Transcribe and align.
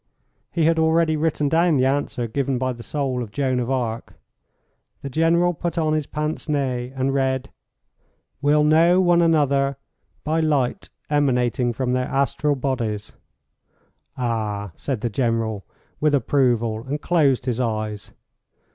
He 0.51 0.65
had 0.65 0.79
already 0.79 1.15
written 1.15 1.47
down 1.47 1.77
the 1.77 1.85
answer 1.85 2.25
given 2.25 2.57
by 2.57 2.73
the 2.73 2.81
soul 2.81 3.21
of 3.21 3.31
Joan 3.31 3.59
of 3.59 3.69
Arc. 3.69 4.13
The 5.03 5.11
General 5.11 5.53
put 5.53 5.77
on 5.77 5.93
his 5.93 6.07
pince 6.07 6.49
nez 6.49 6.91
and 6.95 7.13
read, 7.13 7.51
"Will 8.41 8.63
know 8.63 8.99
one 8.99 9.21
another 9.21 9.77
by 10.23 10.39
light 10.39 10.89
emanating 11.11 11.71
from 11.71 11.93
their 11.93 12.07
astral 12.07 12.55
bodies." 12.55 13.11
"Ah," 14.17 14.71
said 14.75 15.01
the 15.01 15.09
General, 15.11 15.63
with 15.99 16.15
approval, 16.15 16.83
and 16.87 16.99
closed 16.99 17.45
his 17.45 17.59
eyes. 17.61 18.11